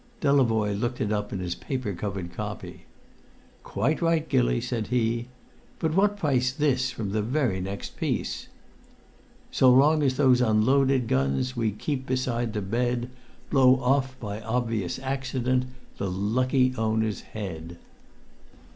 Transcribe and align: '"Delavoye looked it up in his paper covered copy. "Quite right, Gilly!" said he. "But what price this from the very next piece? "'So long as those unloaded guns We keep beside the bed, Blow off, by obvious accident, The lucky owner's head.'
'"Delavoye 0.21 0.73
looked 0.73 0.99
it 0.99 1.11
up 1.11 1.31
in 1.31 1.37
his 1.37 1.53
paper 1.53 1.93
covered 1.93 2.33
copy. 2.33 2.85
"Quite 3.61 4.01
right, 4.01 4.27
Gilly!" 4.27 4.59
said 4.59 4.87
he. 4.87 5.27
"But 5.77 5.93
what 5.93 6.17
price 6.17 6.51
this 6.51 6.89
from 6.89 7.11
the 7.11 7.21
very 7.21 7.61
next 7.61 7.97
piece? 7.97 8.47
"'So 9.51 9.69
long 9.71 10.01
as 10.01 10.17
those 10.17 10.41
unloaded 10.41 11.07
guns 11.07 11.55
We 11.55 11.69
keep 11.69 12.07
beside 12.07 12.53
the 12.53 12.63
bed, 12.63 13.11
Blow 13.51 13.75
off, 13.75 14.19
by 14.19 14.41
obvious 14.41 14.97
accident, 14.97 15.65
The 15.99 16.09
lucky 16.09 16.73
owner's 16.79 17.21
head.' 17.21 17.77